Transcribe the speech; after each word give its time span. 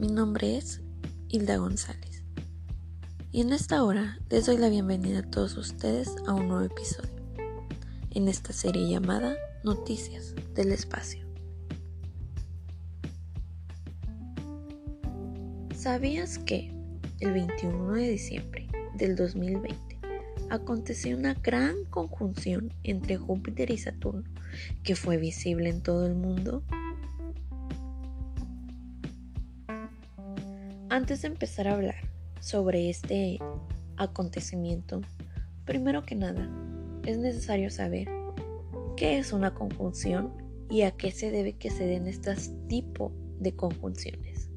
mi 0.00 0.08
nombre 0.08 0.56
es 0.56 0.80
Hilda 1.28 1.58
González 1.58 2.24
y 3.32 3.42
en 3.42 3.52
esta 3.52 3.84
hora 3.84 4.18
les 4.30 4.46
doy 4.46 4.56
la 4.56 4.70
bienvenida 4.70 5.18
a 5.18 5.30
todos 5.30 5.58
ustedes 5.58 6.16
a 6.26 6.32
un 6.32 6.48
nuevo 6.48 6.64
episodio 6.64 7.12
en 8.12 8.26
esta 8.26 8.54
serie 8.54 8.88
llamada 8.88 9.36
Noticias 9.62 10.34
del 10.54 10.72
Espacio. 10.72 11.26
¿Sabías 15.76 16.38
que 16.38 16.72
el 17.20 17.34
21 17.34 17.92
de 17.92 18.08
diciembre 18.08 18.68
del 18.94 19.16
2020 19.16 19.98
aconteció 20.48 21.14
una 21.14 21.34
gran 21.34 21.84
conjunción 21.90 22.72
entre 22.84 23.18
Júpiter 23.18 23.70
y 23.70 23.76
Saturno 23.76 24.24
que 24.82 24.96
fue 24.96 25.18
visible 25.18 25.68
en 25.68 25.82
todo 25.82 26.06
el 26.06 26.14
mundo? 26.14 26.64
Antes 31.00 31.22
de 31.22 31.28
empezar 31.28 31.66
a 31.66 31.72
hablar 31.72 31.94
sobre 32.40 32.90
este 32.90 33.38
acontecimiento, 33.96 35.00
primero 35.64 36.04
que 36.04 36.14
nada, 36.14 36.46
es 37.06 37.16
necesario 37.16 37.70
saber 37.70 38.06
qué 38.98 39.16
es 39.16 39.32
una 39.32 39.54
conjunción 39.54 40.30
y 40.68 40.82
a 40.82 40.90
qué 40.90 41.10
se 41.10 41.30
debe 41.30 41.54
que 41.54 41.70
se 41.70 41.86
den 41.86 42.06
estos 42.06 42.50
tipos 42.68 43.12
de 43.38 43.56
conjunciones. 43.56 44.50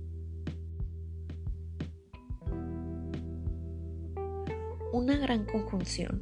Una 4.91 5.15
gran 5.15 5.45
conjunción 5.45 6.21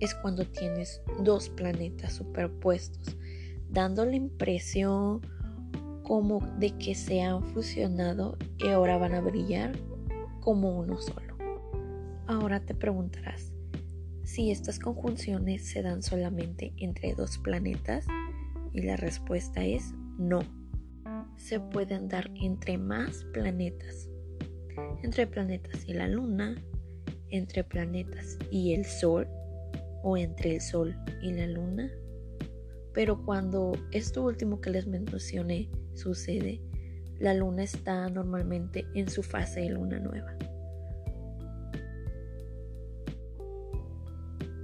es 0.00 0.16
cuando 0.16 0.46
tienes 0.46 1.00
dos 1.22 1.48
planetas 1.48 2.14
superpuestos, 2.14 3.16
dando 3.68 4.04
la 4.04 4.16
impresión 4.16 5.20
como 6.02 6.40
de 6.58 6.76
que 6.78 6.94
se 6.94 7.22
han 7.22 7.42
fusionado 7.42 8.36
y 8.58 8.68
ahora 8.68 8.98
van 8.98 9.14
a 9.14 9.20
brillar 9.20 9.72
como 10.40 10.78
uno 10.78 10.98
solo. 10.98 11.36
Ahora 12.26 12.60
te 12.60 12.74
preguntarás 12.74 13.52
si 14.24 14.50
estas 14.50 14.78
conjunciones 14.78 15.66
se 15.66 15.82
dan 15.82 16.02
solamente 16.02 16.72
entre 16.76 17.14
dos 17.14 17.38
planetas 17.38 18.06
y 18.72 18.82
la 18.82 18.96
respuesta 18.96 19.64
es 19.64 19.92
no. 20.18 20.40
Se 21.36 21.58
pueden 21.58 22.08
dar 22.08 22.30
entre 22.34 22.78
más 22.78 23.24
planetas, 23.32 24.08
entre 25.02 25.26
planetas 25.26 25.84
y 25.88 25.94
la 25.94 26.06
luna, 26.06 26.54
entre 27.30 27.64
planetas 27.64 28.38
y 28.50 28.74
el 28.74 28.84
sol 28.84 29.26
o 30.02 30.16
entre 30.16 30.54
el 30.54 30.60
sol 30.60 30.96
y 31.22 31.32
la 31.32 31.46
luna. 31.46 31.90
Pero 32.92 33.24
cuando 33.24 33.72
esto 33.90 34.22
último 34.22 34.60
que 34.60 34.70
les 34.70 34.86
mencioné 34.86 35.68
sucede, 36.00 36.60
la 37.18 37.34
luna 37.34 37.62
está 37.62 38.08
normalmente 38.08 38.86
en 38.94 39.08
su 39.10 39.22
fase 39.22 39.60
de 39.60 39.70
luna 39.70 39.98
nueva. 39.98 40.36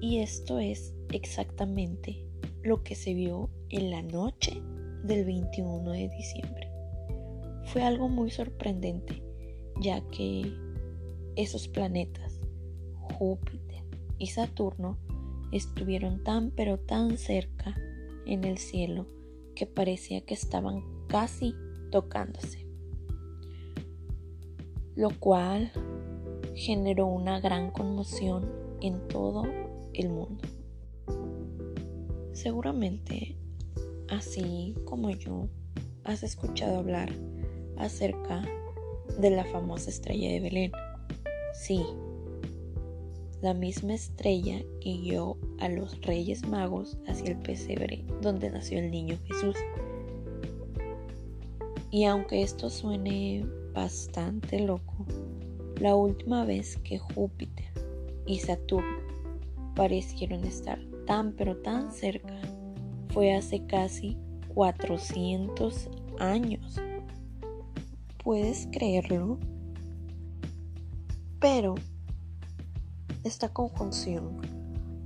Y 0.01 0.19
esto 0.19 0.59
es 0.59 0.95
exactamente 1.13 2.25
lo 2.63 2.83
que 2.83 2.95
se 2.95 3.15
vio 3.15 3.51
en 3.71 3.91
la 3.91 4.03
noche 4.03 4.61
del 5.05 5.25
21 5.25 5.91
de 5.91 6.09
diciembre. 6.09 6.71
Fue 7.67 7.83
algo 7.83 8.09
muy 8.09 8.31
sorprendente, 8.31 9.23
ya 9.81 10.01
que 10.09 10.53
esos 11.37 11.69
planetas, 11.69 12.41
Júpiter 12.95 13.85
y 14.19 14.29
Saturno, 14.29 14.99
estuvieron 15.53 16.25
tan 16.25 16.51
pero 16.51 16.79
tan 16.79 17.19
cerca 17.19 17.77
en 18.27 18.45
el 18.45 18.59
cielo 18.59 19.07
que 19.55 19.67
parecía 19.67 20.21
que 20.23 20.35
estaban 20.35 20.96
casi 21.09 21.55
tocándose, 21.91 22.67
lo 24.95 25.11
cual 25.19 25.71
generó 26.55 27.07
una 27.07 27.41
gran 27.41 27.71
conmoción 27.71 28.51
en 28.81 29.07
todo 29.09 29.45
el 29.93 30.09
mundo. 30.09 30.43
Seguramente, 32.33 33.37
así 34.09 34.75
como 34.85 35.11
yo, 35.11 35.49
has 36.05 36.23
escuchado 36.23 36.79
hablar 36.79 37.11
acerca 37.77 38.43
de 39.19 39.31
la 39.31 39.45
famosa 39.45 39.91
estrella 39.91 40.31
de 40.31 40.41
Belén. 40.41 40.73
Sí, 41.55 41.83
la 43.43 43.55
misma 43.55 43.95
estrella 43.95 44.63
guió 44.81 45.37
a 45.61 45.69
los 45.69 46.01
reyes 46.03 46.47
magos 46.49 46.99
hacia 47.07 47.31
el 47.31 47.39
pesebre 47.39 48.05
donde 48.23 48.51
nació 48.51 48.79
el 48.79 48.91
niño 48.91 49.19
Jesús. 49.27 49.57
Y 51.91 52.05
aunque 52.05 52.43
esto 52.43 52.69
suene 52.69 53.47
bastante 53.73 54.61
loco, 54.61 55.07
la 55.81 55.95
última 55.95 56.45
vez 56.45 56.77
que 56.79 56.99
Júpiter 56.99 57.67
y 58.27 58.41
Saturno 58.41 58.99
parecieron 59.75 60.45
estar 60.45 60.81
tan 61.07 61.33
pero 61.33 61.57
tan 61.59 61.93
cerca 61.93 62.35
fue 63.11 63.35
hace 63.35 63.65
casi 63.67 64.17
400 64.55 65.89
años. 66.19 66.81
¿Puedes 68.25 68.69
creerlo? 68.73 69.39
Pero 71.39 71.77
esta 73.23 73.49
conjunción 73.51 74.41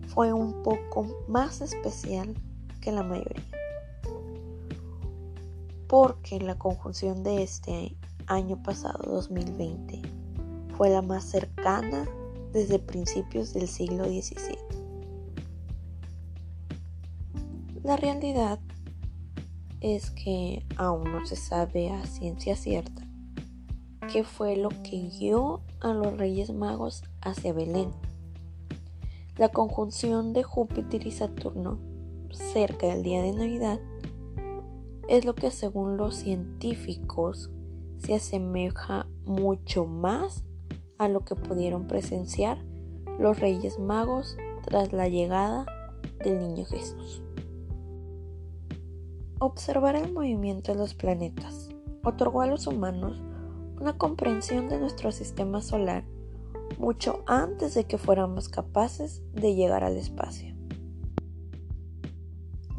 fue 0.06 0.32
un 0.32 0.62
poco 0.62 1.24
más 1.28 1.60
especial 1.60 2.34
que 2.80 2.92
la 2.92 3.02
mayoría 3.02 3.59
porque 5.90 6.38
la 6.38 6.56
conjunción 6.56 7.24
de 7.24 7.42
este 7.42 7.96
año 8.28 8.62
pasado, 8.62 9.10
2020, 9.10 10.00
fue 10.76 10.88
la 10.88 11.02
más 11.02 11.24
cercana 11.24 12.08
desde 12.52 12.78
principios 12.78 13.52
del 13.52 13.66
siglo 13.66 14.04
XVII. 14.04 14.56
La 17.82 17.96
realidad 17.96 18.60
es 19.80 20.12
que 20.12 20.64
aún 20.76 21.10
no 21.10 21.26
se 21.26 21.34
sabe 21.34 21.90
a 21.90 22.06
ciencia 22.06 22.54
cierta 22.54 23.02
qué 24.12 24.22
fue 24.22 24.56
lo 24.56 24.68
que 24.68 25.08
guió 25.18 25.60
a 25.80 25.92
los 25.92 26.16
Reyes 26.16 26.52
Magos 26.52 27.02
hacia 27.20 27.52
Belén. 27.52 27.90
La 29.36 29.48
conjunción 29.48 30.34
de 30.34 30.44
Júpiter 30.44 31.04
y 31.04 31.10
Saturno 31.10 31.80
cerca 32.30 32.86
del 32.86 33.02
día 33.02 33.22
de 33.22 33.32
Navidad 33.32 33.80
es 35.10 35.24
lo 35.24 35.34
que 35.34 35.50
según 35.50 35.96
los 35.96 36.14
científicos 36.14 37.50
se 37.98 38.14
asemeja 38.14 39.08
mucho 39.24 39.84
más 39.84 40.44
a 40.98 41.08
lo 41.08 41.24
que 41.24 41.34
pudieron 41.34 41.88
presenciar 41.88 42.64
los 43.18 43.40
Reyes 43.40 43.80
Magos 43.80 44.36
tras 44.62 44.92
la 44.92 45.08
llegada 45.08 45.66
del 46.22 46.38
Niño 46.38 46.64
Jesús. 46.64 47.24
Observar 49.40 49.96
el 49.96 50.12
movimiento 50.12 50.72
de 50.72 50.78
los 50.78 50.94
planetas 50.94 51.70
otorgó 52.04 52.42
a 52.42 52.46
los 52.46 52.68
humanos 52.68 53.20
una 53.80 53.98
comprensión 53.98 54.68
de 54.68 54.78
nuestro 54.78 55.10
sistema 55.10 55.60
solar 55.60 56.04
mucho 56.78 57.24
antes 57.26 57.74
de 57.74 57.82
que 57.82 57.98
fuéramos 57.98 58.48
capaces 58.48 59.24
de 59.32 59.56
llegar 59.56 59.82
al 59.82 59.96
espacio. 59.96 60.59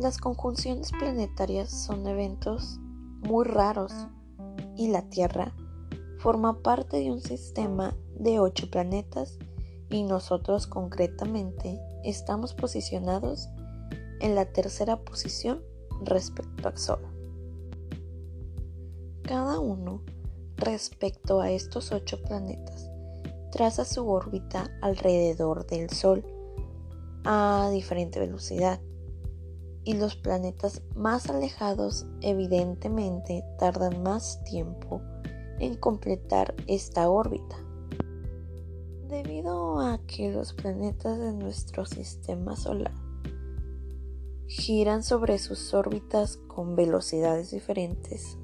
Las 0.02 0.18
conjunciones 0.18 0.92
planetarias 0.94 1.70
son 1.70 2.08
eventos 2.08 2.80
muy 3.20 3.46
raros 3.46 3.94
y 4.76 4.88
la 4.88 5.04
Tierra 5.04 5.54
forma 6.18 6.64
parte 6.64 6.98
de 6.98 7.12
un 7.12 7.22
sistema 7.22 7.96
de 8.16 8.40
ocho 8.40 8.72
planetas 8.72 9.38
y 9.92 10.02
nosotros 10.02 10.66
concretamente 10.66 11.80
estamos 12.04 12.56
posicionados 12.56 13.48
en 14.22 14.34
la 14.34 14.46
tercera 14.46 15.04
posición 15.04 15.62
respecto 16.04 16.68
al 16.68 16.80
Sol. 16.80 17.02
Cada 19.22 19.60
uno 19.60 20.02
respecto 20.58 21.42
a 21.42 21.52
estos 21.52 21.92
ocho 21.92 22.20
planetas 22.24 22.90
traza 23.52 23.86
su 23.86 24.10
órbita 24.10 24.72
alrededor 24.82 25.68
del 25.68 25.92
Sol 25.92 26.26
a 27.24 27.70
diferente 27.72 28.20
velocidad 28.20 28.82
y 29.84 29.94
los 29.94 30.16
planetas 30.16 30.82
más 30.96 31.30
alejados 31.30 32.06
evidentemente 32.22 33.44
tardan 33.58 34.04
más 34.04 34.44
tiempo 34.44 35.02
en 35.60 35.76
completar 35.76 36.54
esta 36.68 37.10
órbita. 37.10 37.56
Debido 39.08 39.80
a 39.80 40.00
que 40.08 40.32
los 40.32 40.54
planetas 40.54 41.20
de 41.20 41.34
nuestro 41.34 41.86
sistema 41.86 42.56
solar 42.56 42.94
giran 44.48 45.04
sobre 45.04 45.40
sus 45.40 45.74
órbitas 45.74 46.38
con 46.48 46.76
velocidades 46.76 47.52
diferentes, 47.52 48.38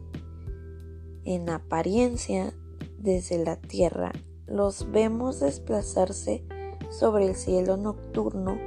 en 1.23 1.49
apariencia 1.49 2.53
desde 2.97 3.43
la 3.43 3.57
Tierra 3.57 4.11
los 4.45 4.89
vemos 4.91 5.39
desplazarse 5.39 6.45
sobre 6.89 7.27
el 7.27 7.35
cielo 7.35 7.75
nocturno 7.75 8.57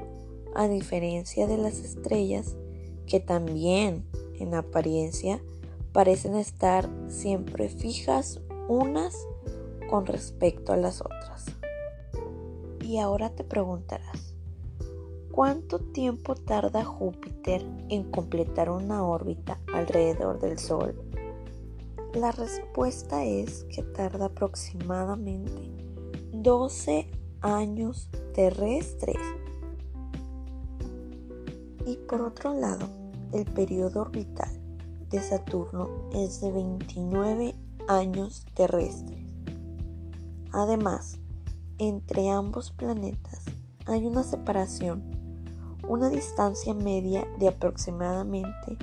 a 0.55 0.69
diferencia 0.69 1.47
de 1.47 1.57
las 1.57 1.79
estrellas 1.79 2.57
que 3.11 3.19
también 3.19 4.07
en 4.39 4.55
apariencia 4.55 5.43
parecen 5.93 6.37
estar 6.37 6.89
siempre 7.09 7.69
fijas 7.69 8.41
unas 8.69 9.27
con 9.91 10.07
respecto 10.07 10.73
a 10.73 10.77
las 10.77 11.01
otras. 11.01 11.47
Y 12.81 12.99
ahora 12.99 13.31
te 13.31 13.43
preguntarás, 13.43 14.37
¿cuánto 15.33 15.81
tiempo 15.81 16.37
tarda 16.37 16.85
Júpiter 16.85 17.67
en 17.89 18.09
completar 18.13 18.71
una 18.71 19.05
órbita 19.05 19.59
alrededor 19.75 20.39
del 20.39 20.61
Sol? 20.61 20.95
La 22.15 22.31
respuesta 22.31 23.25
es 23.25 23.65
que 23.65 23.83
tarda 23.83 24.27
aproximadamente 24.27 25.69
12 26.33 27.09
años 27.41 28.09
terrestres. 28.35 29.19
Y 31.87 31.97
por 31.97 32.21
otro 32.21 32.55
lado, 32.55 33.00
el 33.33 33.45
periodo 33.45 34.03
orbital 34.03 34.51
de 35.11 35.21
Saturno 35.21 35.89
es 36.13 36.41
de 36.41 36.53
29 36.53 37.55
años 37.89 38.47
terrestres. 38.55 39.27
Además, 40.53 41.19
entre 41.79 42.31
ambos 42.31 42.71
planetas 42.71 43.45
hay 43.87 44.07
una 44.07 44.23
separación, 44.23 45.03
una 45.89 46.09
distancia 46.11 46.75
media 46.75 47.27
de 47.39 47.49
aproximadamente 47.49 48.77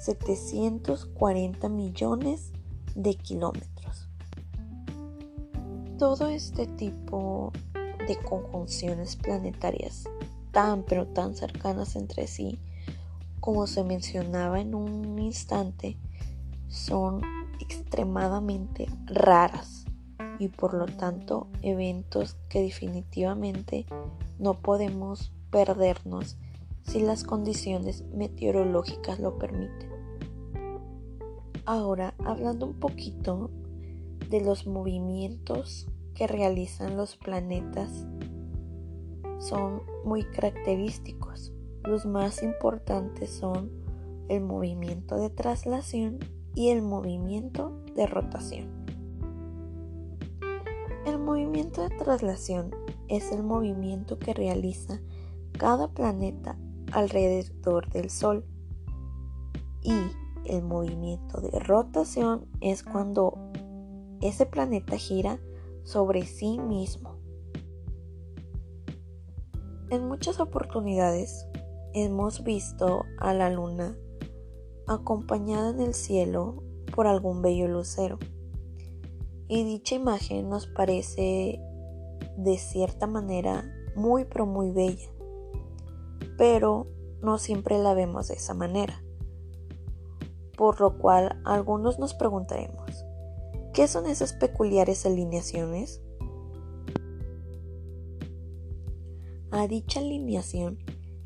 740 0.00 1.68
millones 1.68 2.52
de 2.94 3.14
kilómetros. 3.14 4.08
Todo 5.98 6.28
este 6.28 6.66
tipo 6.66 7.52
de 8.06 8.16
conjunciones 8.18 9.16
planetarias 9.16 10.04
tan 10.52 10.84
pero 10.84 11.06
tan 11.06 11.34
cercanas 11.34 11.96
entre 11.96 12.26
sí, 12.26 12.58
como 13.44 13.66
se 13.66 13.84
mencionaba 13.84 14.58
en 14.58 14.74
un 14.74 15.18
instante, 15.18 15.98
son 16.66 17.20
extremadamente 17.60 18.86
raras 19.04 19.84
y 20.38 20.48
por 20.48 20.72
lo 20.72 20.86
tanto 20.86 21.48
eventos 21.60 22.38
que 22.48 22.62
definitivamente 22.62 23.84
no 24.38 24.54
podemos 24.62 25.30
perdernos 25.50 26.38
si 26.84 27.00
las 27.00 27.22
condiciones 27.22 28.06
meteorológicas 28.14 29.20
lo 29.20 29.36
permiten. 29.36 29.90
Ahora, 31.66 32.14
hablando 32.24 32.64
un 32.64 32.80
poquito 32.80 33.50
de 34.30 34.40
los 34.40 34.66
movimientos 34.66 35.86
que 36.14 36.26
realizan 36.26 36.96
los 36.96 37.18
planetas, 37.18 38.06
son 39.38 39.82
muy 40.02 40.24
característicos. 40.24 41.53
Los 41.84 42.06
más 42.06 42.42
importantes 42.42 43.30
son 43.30 43.70
el 44.28 44.40
movimiento 44.40 45.16
de 45.16 45.28
traslación 45.28 46.18
y 46.54 46.70
el 46.70 46.80
movimiento 46.80 47.78
de 47.94 48.06
rotación. 48.06 48.68
El 51.04 51.18
movimiento 51.18 51.82
de 51.82 51.90
traslación 51.90 52.74
es 53.08 53.32
el 53.32 53.42
movimiento 53.42 54.18
que 54.18 54.32
realiza 54.32 55.00
cada 55.52 55.88
planeta 55.88 56.56
alrededor 56.90 57.90
del 57.90 58.08
Sol 58.08 58.46
y 59.82 59.94
el 60.46 60.62
movimiento 60.62 61.42
de 61.42 61.58
rotación 61.58 62.46
es 62.62 62.82
cuando 62.82 63.52
ese 64.22 64.46
planeta 64.46 64.96
gira 64.96 65.38
sobre 65.82 66.24
sí 66.24 66.58
mismo. 66.58 67.18
En 69.90 70.08
muchas 70.08 70.40
oportunidades 70.40 71.46
hemos 71.94 72.42
visto 72.42 73.04
a 73.18 73.32
la 73.34 73.50
luna 73.50 73.96
acompañada 74.88 75.70
en 75.70 75.80
el 75.80 75.94
cielo 75.94 76.64
por 76.94 77.06
algún 77.06 77.40
bello 77.40 77.68
lucero 77.68 78.18
y 79.46 79.62
dicha 79.62 79.94
imagen 79.94 80.48
nos 80.48 80.66
parece 80.66 81.60
de 82.36 82.58
cierta 82.58 83.06
manera 83.06 83.64
muy 83.94 84.24
pero 84.24 84.44
muy 84.44 84.72
bella, 84.72 85.08
pero 86.36 86.88
no 87.22 87.38
siempre 87.38 87.78
la 87.78 87.94
vemos 87.94 88.26
de 88.26 88.34
esa 88.34 88.54
manera. 88.54 89.00
Por 90.56 90.80
lo 90.80 90.98
cual 90.98 91.40
algunos 91.44 92.00
nos 92.00 92.14
preguntaremos, 92.14 93.04
¿qué 93.72 93.86
son 93.86 94.06
esas 94.06 94.32
peculiares 94.32 95.06
alineaciones? 95.06 96.02
A 99.52 99.68
dicha 99.68 100.00
alineación 100.00 100.78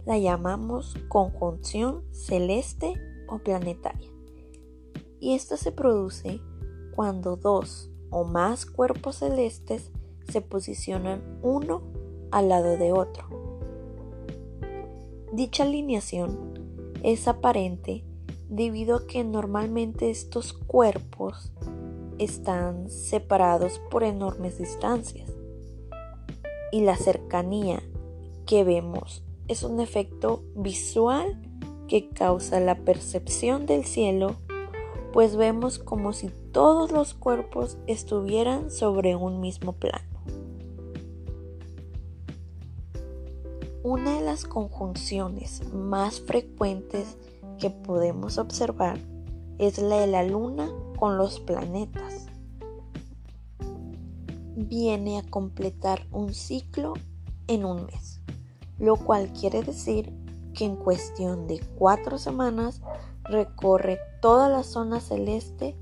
la 0.08 0.16
llamamos 0.16 0.96
conjunción 1.08 2.02
celeste 2.12 2.94
o 3.28 3.40
planetaria. 3.40 4.08
Y 5.20 5.34
esta 5.34 5.58
se 5.58 5.70
produce 5.70 6.40
cuando 6.96 7.36
dos 7.36 7.90
o 8.08 8.24
más 8.24 8.64
cuerpos 8.64 9.16
celestes 9.16 9.92
se 10.26 10.40
posicionan 10.40 11.20
uno 11.42 11.82
al 12.30 12.48
lado 12.48 12.78
de 12.78 12.90
otro. 12.90 13.28
Dicha 15.34 15.64
alineación 15.64 16.54
es 17.02 17.28
aparente 17.28 18.02
debido 18.48 18.96
a 18.96 19.06
que 19.06 19.22
normalmente 19.24 20.08
estos 20.08 20.54
cuerpos 20.54 21.52
están 22.16 22.88
separados 22.88 23.78
por 23.90 24.04
enormes 24.04 24.56
distancias 24.56 25.30
y 26.72 26.80
la 26.80 26.96
cercanía 26.96 27.82
que 28.46 28.64
vemos 28.64 29.22
es 29.48 29.62
un 29.62 29.80
efecto 29.80 30.42
visual 30.54 31.40
que 31.88 32.08
causa 32.10 32.60
la 32.60 32.76
percepción 32.76 33.66
del 33.66 33.84
cielo 33.84 34.36
pues 35.12 35.36
vemos 35.36 35.78
como 35.78 36.12
si 36.12 36.28
todos 36.52 36.92
los 36.92 37.14
cuerpos 37.14 37.78
estuvieran 37.86 38.70
sobre 38.70 39.16
un 39.16 39.40
mismo 39.40 39.72
plano. 39.72 40.04
Una 43.82 44.16
de 44.16 44.20
las 44.20 44.44
conjunciones 44.44 45.72
más 45.72 46.20
frecuentes 46.20 47.16
que 47.58 47.70
podemos 47.70 48.38
observar 48.38 48.98
es 49.58 49.78
la 49.78 49.98
de 49.98 50.06
la 50.06 50.22
Luna 50.24 50.70
con 50.98 51.16
los 51.16 51.40
planetas. 51.40 52.26
Viene 54.56 55.18
a 55.18 55.22
completar 55.22 56.06
un 56.10 56.34
ciclo 56.34 56.94
en 57.46 57.64
un 57.64 57.86
mes, 57.86 58.20
lo 58.78 58.96
cual 58.96 59.32
quiere 59.32 59.62
decir 59.62 60.12
que 60.54 60.64
en 60.64 60.76
cuestión 60.76 61.46
de 61.46 61.60
cuatro 61.76 62.18
semanas 62.18 62.80
recorre 63.24 63.98
toda 64.20 64.48
la 64.48 64.62
zona 64.62 65.00
celeste 65.00 65.76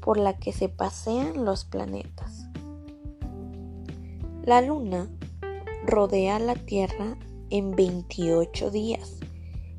por 0.00 0.16
la 0.16 0.36
que 0.36 0.52
se 0.52 0.68
pasean 0.68 1.44
los 1.44 1.64
planetas. 1.64 2.48
La 4.44 4.62
Luna 4.62 5.08
rodea 5.84 6.38
la 6.38 6.54
Tierra 6.54 7.18
en 7.50 7.76
28 7.76 8.70
días 8.70 9.18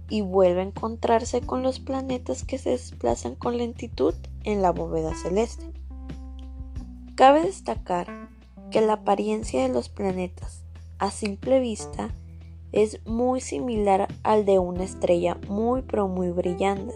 y 0.09 0.21
vuelve 0.21 0.61
a 0.61 0.65
encontrarse 0.65 1.41
con 1.41 1.63
los 1.63 1.79
planetas 1.79 2.43
que 2.43 2.57
se 2.57 2.71
desplazan 2.71 3.35
con 3.35 3.57
lentitud 3.57 4.13
en 4.43 4.61
la 4.61 4.71
bóveda 4.71 5.13
celeste. 5.15 5.71
Cabe 7.15 7.41
destacar 7.41 8.29
que 8.71 8.81
la 8.81 8.93
apariencia 8.93 9.61
de 9.61 9.69
los 9.69 9.89
planetas 9.89 10.63
a 10.99 11.11
simple 11.11 11.59
vista 11.59 12.13
es 12.71 13.05
muy 13.05 13.41
similar 13.41 14.07
al 14.23 14.45
de 14.45 14.59
una 14.59 14.83
estrella 14.83 15.37
muy 15.47 15.81
pero 15.81 16.07
muy 16.07 16.31
brillante, 16.31 16.93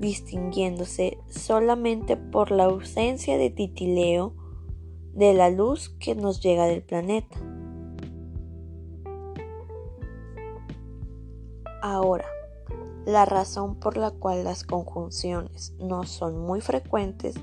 distinguiéndose 0.00 1.18
solamente 1.28 2.16
por 2.16 2.50
la 2.50 2.64
ausencia 2.64 3.38
de 3.38 3.50
titileo 3.50 4.34
de 5.14 5.34
la 5.34 5.50
luz 5.50 5.90
que 5.98 6.14
nos 6.14 6.40
llega 6.40 6.66
del 6.66 6.82
planeta. 6.82 7.36
Ahora, 11.82 12.26
la 13.04 13.24
razón 13.24 13.74
por 13.80 13.96
la 13.96 14.12
cual 14.12 14.44
las 14.44 14.62
conjunciones 14.62 15.74
no 15.80 16.04
son 16.04 16.38
muy 16.38 16.60
frecuentes 16.60 17.34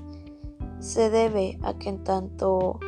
se 0.78 1.10
debe 1.10 1.58
a 1.62 1.74
que 1.74 1.90
en 1.90 2.02
tanto 2.02 2.80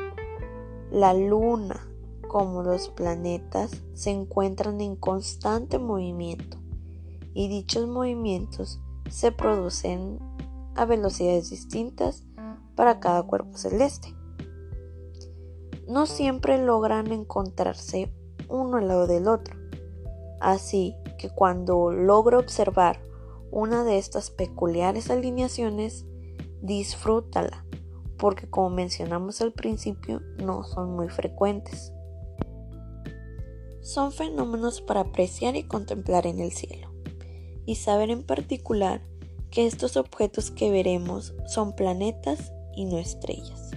la 0.90 1.12
luna 1.12 1.91
como 2.32 2.62
los 2.62 2.88
planetas 2.88 3.82
se 3.92 4.08
encuentran 4.08 4.80
en 4.80 4.96
constante 4.96 5.78
movimiento 5.78 6.56
y 7.34 7.48
dichos 7.48 7.86
movimientos 7.86 8.80
se 9.10 9.32
producen 9.32 10.18
a 10.74 10.86
velocidades 10.86 11.50
distintas 11.50 12.24
para 12.74 13.00
cada 13.00 13.22
cuerpo 13.24 13.58
celeste. 13.58 14.16
No 15.86 16.06
siempre 16.06 16.56
logran 16.56 17.12
encontrarse 17.12 18.10
uno 18.48 18.78
al 18.78 18.88
lado 18.88 19.06
del 19.06 19.28
otro, 19.28 19.54
así 20.40 20.96
que 21.18 21.28
cuando 21.28 21.92
logro 21.92 22.38
observar 22.38 22.98
una 23.50 23.84
de 23.84 23.98
estas 23.98 24.30
peculiares 24.30 25.10
alineaciones, 25.10 26.06
disfrútala, 26.62 27.66
porque 28.16 28.48
como 28.48 28.70
mencionamos 28.70 29.42
al 29.42 29.52
principio, 29.52 30.22
no 30.38 30.64
son 30.64 30.96
muy 30.96 31.10
frecuentes 31.10 31.92
son 33.82 34.12
fenómenos 34.12 34.80
para 34.80 35.00
apreciar 35.00 35.56
y 35.56 35.64
contemplar 35.64 36.26
en 36.26 36.40
el 36.40 36.52
cielo, 36.52 36.90
y 37.66 37.74
saber 37.74 38.10
en 38.10 38.22
particular 38.22 39.02
que 39.50 39.66
estos 39.66 39.96
objetos 39.96 40.50
que 40.50 40.70
veremos 40.70 41.34
son 41.46 41.74
planetas 41.74 42.52
y 42.74 42.86
no 42.86 42.98
estrellas. 42.98 43.72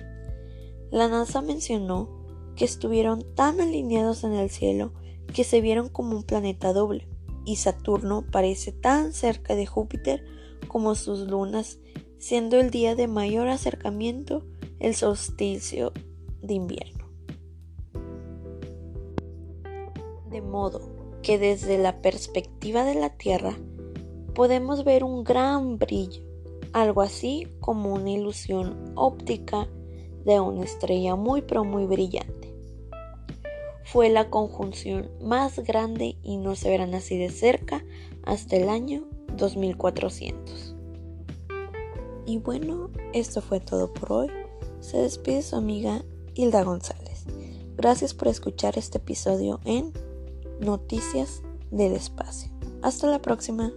La 0.91 1.09
NASA 1.09 1.41
mencionó 1.41 2.23
que 2.55 2.63
estuvieron 2.63 3.25
tan 3.35 3.59
alineados 3.59 4.23
en 4.23 4.33
el 4.33 4.49
cielo 4.49 4.93
que 5.33 5.43
se 5.43 5.59
vieron 5.59 5.89
como 5.89 6.15
un 6.15 6.23
planeta 6.23 6.71
doble, 6.71 7.09
y 7.43 7.57
Saturno 7.57 8.25
parece 8.31 8.71
tan 8.71 9.11
cerca 9.11 9.55
de 9.55 9.65
Júpiter 9.65 10.23
como 10.67 10.95
sus 10.95 11.27
lunas, 11.27 11.79
siendo 12.17 12.59
el 12.59 12.69
día 12.71 12.95
de 12.95 13.07
mayor 13.07 13.49
acercamiento 13.49 14.45
el 14.79 14.95
solsticio 14.95 15.91
de 16.41 16.53
invierno. 16.53 16.94
De 20.35 20.41
modo 20.41 20.81
que 21.21 21.39
desde 21.39 21.77
la 21.77 22.01
perspectiva 22.01 22.83
de 22.83 22.95
la 22.95 23.11
Tierra 23.11 23.57
podemos 24.33 24.83
ver 24.83 25.05
un 25.05 25.23
gran 25.23 25.77
brillo, 25.77 26.23
algo 26.73 27.01
así 27.01 27.47
como 27.61 27.93
una 27.93 28.09
ilusión 28.09 28.91
óptica 28.95 29.69
de 30.25 30.41
una 30.41 30.65
estrella 30.65 31.15
muy 31.15 31.41
pero 31.41 31.63
muy 31.63 31.85
brillante. 31.85 32.53
Fue 33.85 34.09
la 34.09 34.29
conjunción 34.29 35.09
más 35.21 35.57
grande 35.59 36.17
y 36.21 36.35
no 36.35 36.57
se 36.57 36.69
verán 36.69 36.93
así 36.95 37.17
de 37.17 37.29
cerca 37.29 37.85
hasta 38.23 38.57
el 38.57 38.67
año 38.67 39.07
2400. 39.37 40.75
Y 42.25 42.39
bueno, 42.39 42.89
esto 43.13 43.41
fue 43.41 43.61
todo 43.61 43.93
por 43.93 44.11
hoy. 44.11 44.27
Se 44.81 44.97
despide 44.97 45.41
su 45.43 45.55
amiga 45.55 46.03
Hilda 46.33 46.61
González. 46.63 47.23
Gracias 47.77 48.13
por 48.13 48.27
escuchar 48.27 48.77
este 48.77 48.97
episodio 48.97 49.61
en 49.63 49.93
Noticias 50.59 51.41
del 51.71 51.93
Espacio. 51.93 52.51
Hasta 52.81 53.07
la 53.07 53.21
próxima. 53.21 53.71